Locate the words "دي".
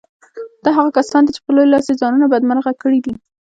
1.23-1.31, 3.05-3.13